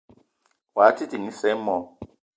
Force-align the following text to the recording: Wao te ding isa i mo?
Wao 0.77 0.93
te 0.97 1.05
ding 1.11 1.27
isa 1.31 1.47
i 1.53 1.55
mo? 1.65 1.77